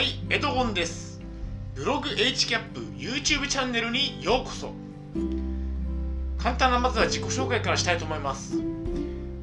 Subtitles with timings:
[0.00, 1.20] はい、エドゴンです。
[1.74, 4.72] ブログ HCAP YouTube チャンネルにようこそ。
[6.38, 8.56] 簡単なまずは自己紹介からしたいと思います。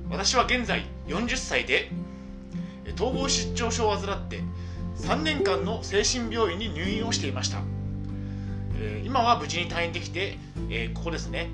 [0.09, 1.91] 私は現在40歳で、
[2.95, 4.41] 統合失調症を患って
[4.95, 7.59] 3年間の精神病院に入院をしていました。
[9.05, 10.39] 今は無事に退院できて、
[10.95, 11.51] ここですね、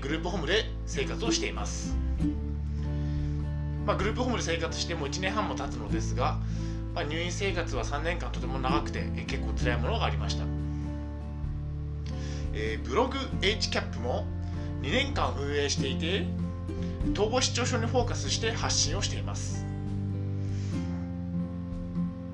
[0.00, 1.96] グループホームで生活をしています。
[3.84, 6.38] まあ、グループホームで生活してもう1年半も経つのですが、
[6.96, 10.44] まあ、入院生活は3年間とても長くて、え結構辛いものがありました、
[12.54, 14.24] えーブログ HCAP も
[14.80, 16.24] 2年間運営していて
[17.12, 19.66] 統合失調症にフォーカスして発信をしています。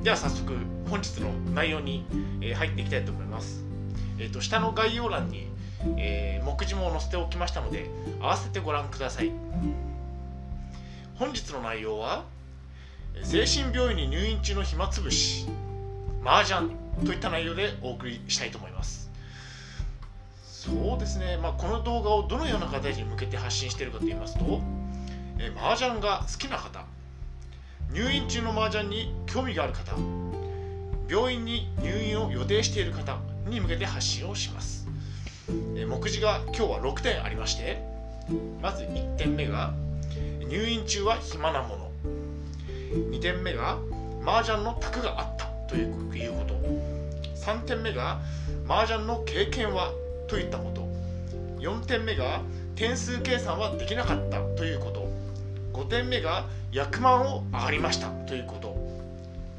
[0.05, 0.55] では早速
[0.89, 2.07] 本日の内容に、
[2.41, 3.65] え入っていきたいと思います、
[4.19, 5.49] えー、と下の概要欄に、
[5.97, 9.33] えー目次も載せておきましたので合わせてご覧ください。
[11.17, 12.25] 本日の内容は
[13.23, 15.47] 精神病院に入院中の暇つぶし
[16.25, 16.71] 麻雀
[17.05, 19.11] といった内容でお送りしたいと思います。
[20.43, 24.61] そうですね、まあ、この動画をどのような方に向けて発信しているかと言いますと
[25.39, 26.85] えー麻雀が好きな方
[27.93, 29.97] 入院中の麻雀に興味がある方
[31.09, 34.87] 病院に入院を予定している方に向けて発信をします。
[35.77, 37.83] えー目次が今日は6点ありまして
[38.63, 39.75] まず1点目が
[40.49, 41.82] 入院中は暇なもの。
[42.93, 43.79] 2点目が
[44.25, 46.55] 麻雀の卓があったということ。
[47.35, 48.21] 3点目が
[48.69, 49.93] 麻雀の経験は
[50.29, 50.83] といったこと。
[51.59, 52.41] 4点目が
[52.75, 55.09] 点数計算はできなかったということ。
[55.73, 58.77] 5点目が役満を上がりましたということ。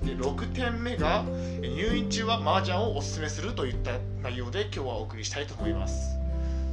[0.05, 1.23] で6点目が
[1.61, 6.22] 入院中は麻雀をおすすめするといった内容で今日はお送りしたいと思います。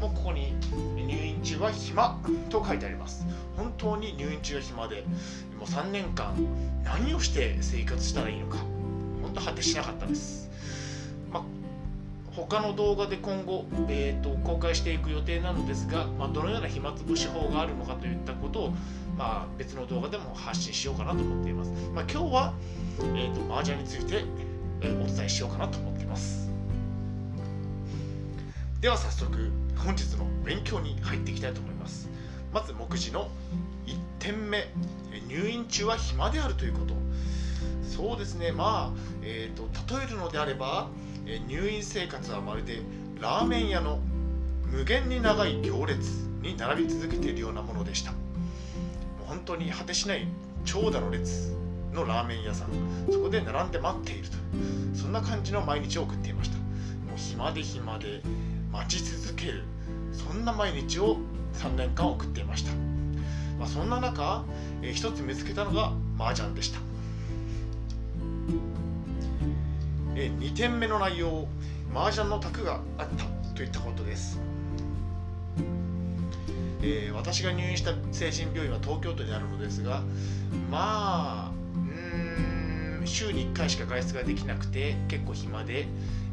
[0.01, 0.55] もここに
[0.97, 2.19] 入院中は暇
[2.49, 3.27] と書いてあります。
[3.61, 5.05] 本当に入院中は暇で
[5.59, 6.35] もう3年間
[6.83, 8.57] 何をして生活したらいいのか
[9.23, 10.51] 本当果てしなかったです、
[11.31, 11.43] まあ、
[12.33, 18.71] 他の動画で今後、えー、と公開していく予定なのですが、まあ、どのような暇つぶし法があるのかといったことを、
[19.19, 22.55] まあ、別の動画でも発信しようかなと思っています、まあ、今日は、
[23.15, 24.25] えー、と麻雀について、
[24.83, 26.50] お伝えしようかなと思っています。
[28.81, 32.09] では早速本日の勉強に入っていきたいと思います。
[32.51, 33.29] まず目次の
[33.85, 34.69] 1点目
[35.29, 36.95] 入院中は暇であるということ。
[37.85, 38.53] そうですね。
[38.53, 39.69] まあ、えー、と
[39.99, 40.89] 例えるのであれば
[41.27, 42.81] え入院生活はまるで
[43.21, 43.99] ラーメン屋の
[44.73, 46.07] 無限に長い行列
[46.41, 48.13] に並び続けているようなものでした。
[48.13, 48.17] も
[49.27, 50.27] う本当に果てしない
[50.65, 51.55] 長蛇の列
[51.93, 52.69] のラーメン屋さん。
[53.13, 54.37] そこで並んで待っていると
[54.95, 56.57] そんな感じの毎日を送っていました。
[56.57, 56.63] も
[57.15, 58.23] う暇で暇で
[58.73, 59.65] 待ち続ける。
[60.13, 61.17] そんな毎日を
[61.55, 62.73] 3年間送っていました、
[63.59, 64.45] まあ、そんな中、
[64.83, 66.81] えー一つ見つけたのが麻雀でした、
[70.17, 71.47] え2点目の内容
[71.95, 74.41] 麻雀の卓があったといったことです、
[76.83, 80.03] えー私が入院した精神病院は東京都にあるのですが
[80.71, 81.53] まあ
[83.01, 85.87] うん週に1回しか外出ができなくて結構暇で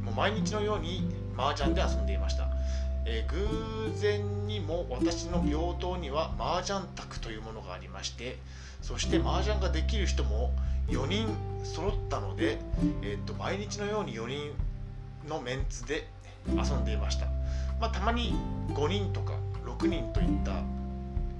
[0.06, 2.48] もう毎日のように麻雀で遊んでいました、
[3.06, 8.38] えー偶然にも私の病棟には麻雀卓というものがありまして
[8.82, 10.52] そして麻雀ができる人も
[10.90, 11.28] 4人
[11.64, 12.58] 揃ったので、
[13.02, 14.52] えー、と毎日のように4人
[15.28, 16.08] のメンツで
[16.48, 17.26] 遊んでいました、
[17.80, 18.34] まあ、たまに
[18.70, 19.34] 5人とか
[19.66, 20.54] 6人といった、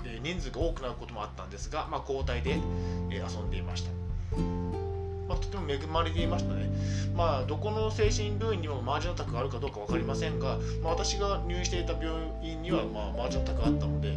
[0.04, 2.60] え人数が多くなることもあったんですが、まあ、交代で、
[3.10, 3.90] え遊んでいました、
[5.38, 6.70] とても恵まれていましたね。
[7.16, 12.10] まあ、どこの精神病院にも麻雀卓があるかどうか分かりませんが、まあ、私が入院していた病
[12.44, 14.12] 院には、まあ、麻雀卓があったので、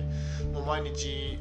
[0.53, 1.39] もう毎日、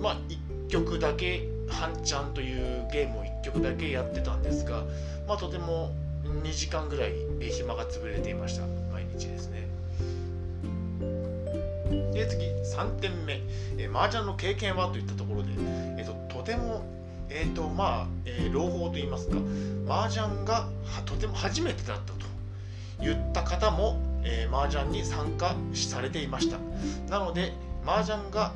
[0.00, 4.82] まあ、1曲だけ、半ちゃんというゲームを1曲だけやってたんですが、
[5.28, 5.92] まあ、とても
[6.24, 9.68] 2時間ぐらいえー暇が潰れていました、毎日ですね。
[12.12, 13.40] で次3点目、
[13.78, 14.88] えー、麻雀の経験は？
[14.88, 15.48] といったところで、
[15.96, 16.84] えー、ととても
[17.30, 19.36] えーとまあえー朗報といいますか
[19.88, 20.68] 麻雀が
[21.04, 22.26] とても初めてだったと
[23.00, 26.58] 言った方も、えー麻雀に参加されていました。
[27.10, 27.52] なので
[27.86, 28.52] 麻雀が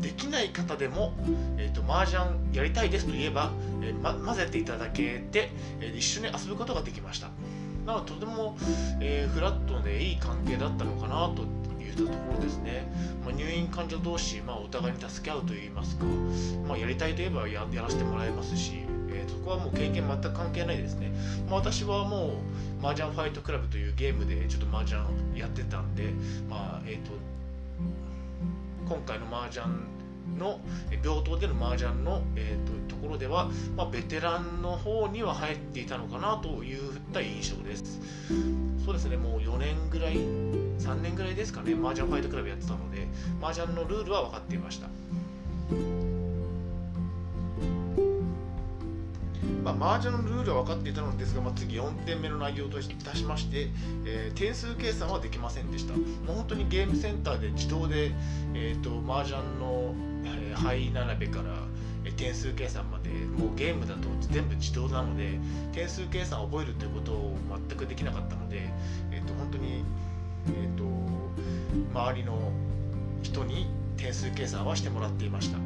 [0.00, 1.12] できない方でも、
[1.56, 7.28] えー、と麻雀やりたいですと言えば、えーま、混ぜていただけて、えー一緒に遊ぶことができました。
[7.86, 8.56] なのでとても、
[9.00, 11.42] えーフラットでいい関係だったのかなと
[11.82, 12.86] いったところですね、
[13.74, 16.04] 患者同士、まあ、お互いに助け合うといいますか、
[16.68, 18.72] まあ、やりたいといえばやらせてもらえますし、
[19.10, 21.10] えーそこはもう経験全く関係ないですね、
[21.48, 22.34] まあ、私はも
[22.82, 25.02] う麻雀ファイトクラブというゲームでちょっと麻雀
[25.38, 26.12] やってたんで、
[26.48, 27.12] まあえー、と
[28.86, 29.66] 今回の麻雀
[30.38, 30.60] の
[31.02, 32.72] 病棟での麻雀の、えー、と
[33.14, 38.00] ろでは、まあ、ベテランの方には入っていたのかなというふった印象です
[38.84, 43.08] そうですねもう4年ぐらい3年ぐらいですかね麻雀ファイトクラブやってたので
[43.42, 44.88] 麻雀のルールは分かっていました
[49.64, 53.70] まあ、麻雀のルールは分かっていたのですが、まあ、次4点目の内容といたしまして、
[54.04, 55.94] えー、点数計算はできませんでした。
[55.94, 58.12] もう本当にゲームセンターで自動で、
[58.52, 59.94] えーと、麻雀の、
[60.26, 61.44] えー、牌並べから、
[62.12, 65.38] 点数計算までもうゲームだと全部自動なので
[65.72, 67.36] 点数計算を覚えるということを
[67.68, 68.68] 全くできなかったので、
[69.10, 69.84] えーと、本当に、
[70.48, 70.84] えーと
[71.92, 72.52] 周りの
[73.22, 73.66] 人に
[73.96, 75.58] 点数計算はしてもらっていました。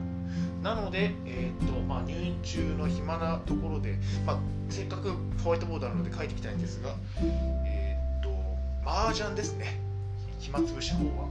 [0.63, 4.39] なので、えーとまあ、入院中の暇なところで、まあ、
[4.69, 5.13] せっかく
[5.43, 6.95] ホワイトボードあるので書いていきたいんですが、
[7.65, 8.31] えっ、ー、と
[8.85, 9.81] 麻雀ですね
[10.41, 11.29] 暇つぶし法は。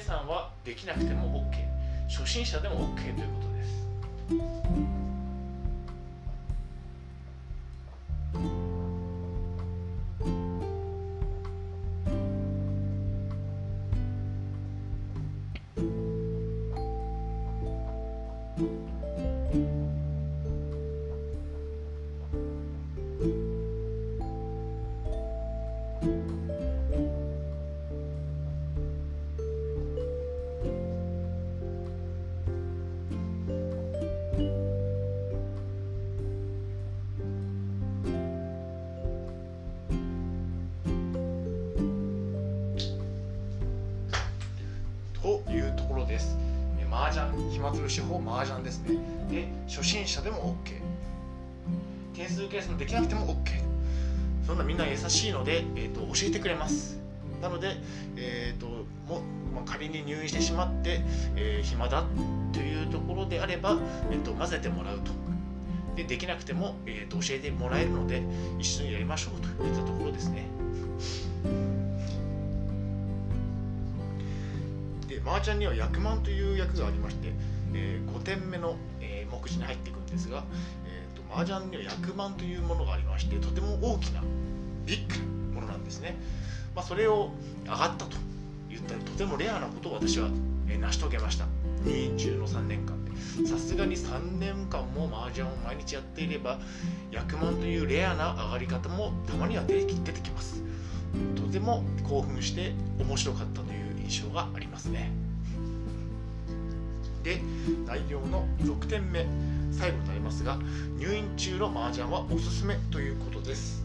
[0.00, 1.62] 計算はできなくても OK
[2.08, 4.99] 初心者でも OK ということです。
[47.60, 48.96] 暇つぶし法麻雀ですね。
[49.30, 50.80] で初心者でも OK
[52.16, 53.60] 点数計算できなくても OK
[54.46, 56.98] そんなみんな優しいので、えーと、教えてくれます。
[57.40, 57.76] なので、
[58.16, 58.66] えーと
[59.06, 59.20] も
[59.54, 61.02] まあ、仮に入院してしまって、
[61.36, 62.04] えー、暇だ
[62.52, 63.78] というところであれば、
[64.10, 65.12] えーと、混ぜてもらうと。
[65.94, 68.22] でできなくても、えーと教えてもらえるので
[68.58, 70.46] 一緒にやりましょうといったところですね。
[75.10, 77.32] で麻雀には役満という役がありまして、
[77.74, 80.44] えー、5点目の、えー、目次に入っていくんですが、
[80.86, 84.22] えーと、麻雀には役満というものがありましてとても大きな
[84.86, 86.16] ビッグなものなんですね、
[86.76, 87.32] まあ、それを
[87.64, 88.16] 上がったと
[88.68, 90.28] 言ったらとてもレアなことを私は、
[90.68, 91.46] えー、成し遂げました。
[91.84, 93.10] 入院中の3年間で。
[93.48, 96.60] さすがに3年間も麻雀を毎日やっていれば
[97.10, 100.62] 役満というレアな上がり方もたまには出てきます。
[101.34, 103.69] とても興奮して面白かったと。
[104.10, 105.12] 印象がありますね。
[107.22, 107.40] で
[107.86, 109.24] 内容の6点目
[109.70, 110.58] 最後になりますが
[110.98, 113.84] 入院中の麻雀はおすすめということです。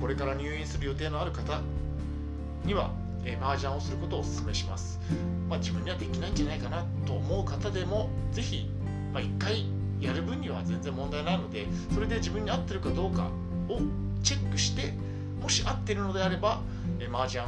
[0.00, 1.60] これから入院する予定のある方
[2.64, 2.90] には
[3.40, 4.98] 麻雀をすることをお勧めします、
[5.48, 8.68] まあ、自分にはできないんじゃないかなと思う方でもぜひ、
[9.12, 9.66] まあ、1回
[10.00, 13.30] やる分には全然問題ないのでそれで自分に合ってるかどうか
[13.68, 13.78] を
[14.24, 14.92] チェックして
[15.42, 16.60] もし合っているのであれば、
[17.00, 17.44] えー、麻雀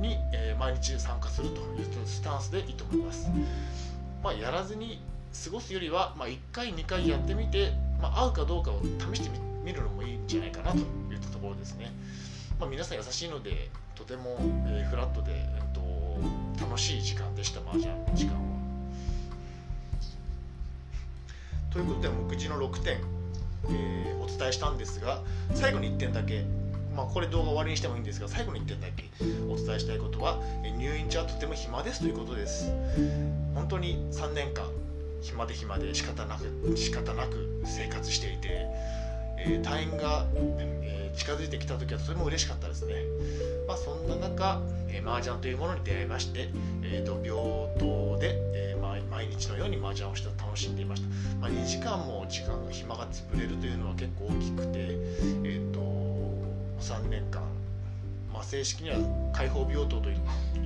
[0.00, 3.28] に、えー、毎日参加するというスタンスでいいと思います。
[4.22, 5.00] まあ、やらずに
[5.44, 8.80] 過ごすよりは、まあ、1回2回やってみて、まあ、合うかどうかを
[9.12, 9.30] 試して
[9.64, 10.84] みるのもいいんじゃないかなといっ
[11.20, 11.92] たところですね。
[12.60, 18.38] まあ、皆さん優しいのでとても、えー、フラットで、えっと、楽しい時間でした麻雀の時間は。
[21.70, 22.98] ということで目次の6点、
[23.70, 25.20] えー、お伝えしたんですが
[25.54, 26.44] 最後に1点だけ
[26.98, 29.04] まあ、これ動画終わりにしてもいいんですが最後に1点だけ？
[29.48, 30.40] お伝えしたいことは
[30.76, 32.72] 入院中はとても暇ですということです。
[33.54, 34.64] 本当に3年間
[35.22, 38.66] 暇で暇で仕方なく仕方なく生活していて、
[39.38, 40.26] えー、退院が、
[40.58, 42.94] えー、近づいてきた時はとても嬉しかったですね、
[43.68, 46.48] まあ、そんな中、えー、麻雀というものに出会いまして、
[46.82, 47.38] えーと、病
[47.78, 51.08] 棟で、えー、毎日のように麻雀をして楽しんでいました、
[51.40, 54.72] まあ、2時間も時間が暇が潰れるというのは結構大きくて、
[55.44, 56.07] えーと
[56.80, 57.42] 3年間、
[58.32, 58.96] まあ、正式には
[59.32, 60.14] 開放病棟とい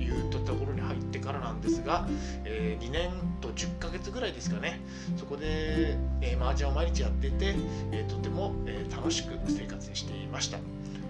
[0.09, 2.07] うところに入ってからなんですが、
[2.45, 4.79] えー、2年と10ヶ月ぐらいですかね
[5.17, 7.55] そこで、えー、麻雀を毎日やってて、
[7.91, 10.57] えー、とても、えー、楽しく生活していました。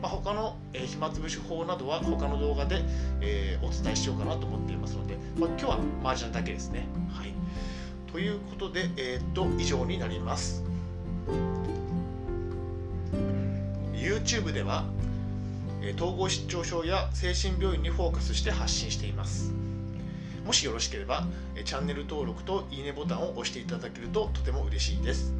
[0.02, 2.82] まあ、他の、えー、暇つぶし法などは他の動画で、
[3.22, 6.86] えー、お伝えしようかなと思っていますので、まあ、今日は麻雀だけですね。
[7.10, 7.34] はい、
[8.12, 10.62] ということで、えー、と以上になります。
[14.04, 14.84] YouTube では
[15.96, 19.54] 統合失調症や精神病院にフォーカスして発信しています。
[20.46, 21.26] もしよろしければ
[21.64, 25.34] チャンネル登録といいねボタンを押していただけるととても嬉しいです。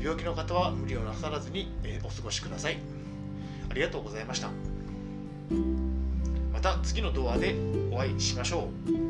[0.00, 1.70] 病気の方は無理をなさらずに
[2.02, 2.78] お過ごしください。
[3.70, 4.48] ありがとうございました。
[6.54, 7.54] また次の動画で
[7.92, 9.03] お会いしましょう。